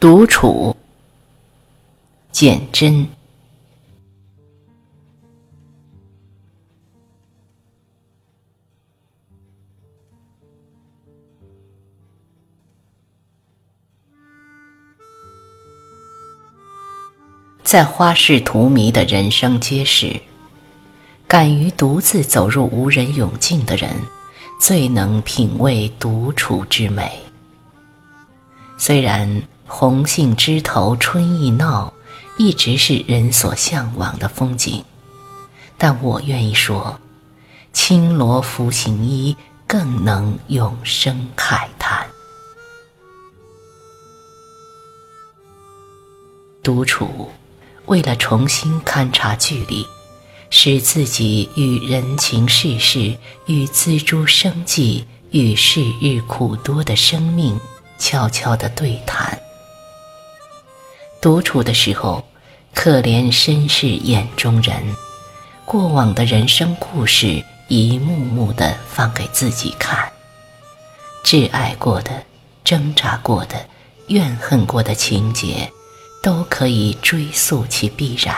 [0.00, 0.74] 独处，
[2.32, 3.06] 简真。
[17.62, 20.18] 在花市荼蘼的人生街市，
[21.28, 23.90] 敢于独自走入无人永境的人，
[24.58, 27.20] 最能品味独处之美。
[28.78, 29.42] 虽然
[29.72, 31.94] 红杏枝头春意闹，
[32.36, 34.84] 一直是人所向往的风景，
[35.78, 36.98] 但我愿意说，
[37.72, 39.34] 青罗拂行衣
[39.68, 42.04] 更能永生慨叹。
[46.64, 47.30] 独处。
[47.86, 49.86] 为了重新勘察距离，
[50.50, 57.58] 使自己与人情世事、与锱铢生计、与世日苦多的生命
[57.98, 59.36] 悄悄地对谈。
[61.20, 62.24] 独处的时候，
[62.74, 64.96] 可怜身世眼中人，
[65.64, 70.10] 过往的人生故事一幕幕的放给自己看，
[71.24, 72.24] 挚爱过的、
[72.64, 73.66] 挣扎过的、
[74.08, 75.70] 怨恨过的情节。
[76.22, 78.36] 都可以追溯其必然。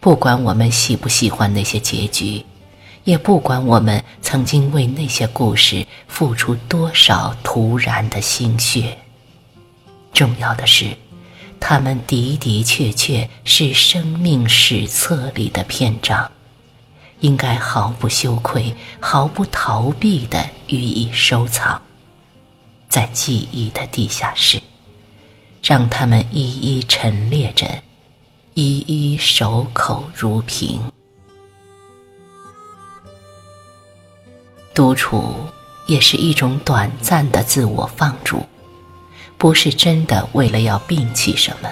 [0.00, 2.44] 不管我们喜不喜欢那些结局，
[3.04, 8.98] 也不管我们曾经为那些故事付出多少突然的心血，
[10.12, 10.96] 重要的是，
[11.60, 16.30] 他们的的确确是生命史册里的篇章，
[17.20, 21.80] 应该毫不羞愧、毫不逃避地予以收藏，
[22.88, 24.60] 在记忆的地下室。
[25.62, 27.66] 让他们一一陈列着，
[28.54, 30.80] 一一守口如瓶。
[34.72, 35.34] 独处
[35.88, 38.46] 也是一种短暂的自我放逐，
[39.38, 41.70] 不是真的为了要摒弃什么，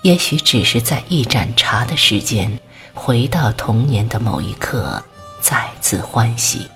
[0.00, 2.58] 也许只是在一盏茶的时间，
[2.94, 5.04] 回到童年的某一刻，
[5.40, 6.66] 再次欢喜。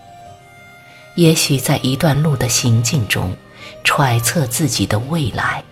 [1.15, 3.34] 也许在一段路的行进中，
[3.82, 5.65] 揣测自己的未来。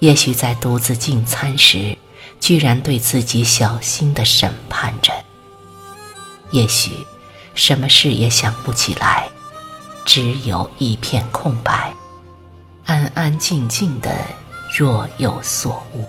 [0.00, 1.96] 也许在独自进餐时，
[2.40, 5.14] 居然对自己小心的审判着。
[6.50, 6.90] 也许，
[7.54, 9.30] 什么事也想不起来，
[10.04, 11.94] 只有一片空白，
[12.90, 14.10] 安安静静的
[14.76, 16.04] 若有所悟。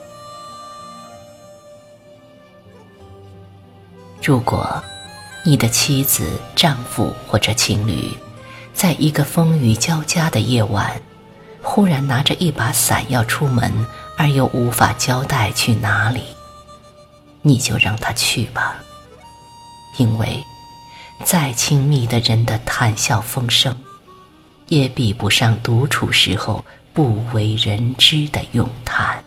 [4.19, 4.81] 如果，
[5.45, 8.11] 你的妻子、丈夫或者情侣，
[8.73, 10.99] 在一个风雨交加的夜晚。
[11.61, 13.85] 忽然拿着一把伞要出门，
[14.17, 16.23] 而又无法交代去哪里，
[17.43, 18.77] 你就让他去吧。
[19.97, 20.43] 因为，
[21.23, 23.77] 再亲密的人的谈笑风生，
[24.71, 29.21] 也比不上独处时候不为人知的咏叹。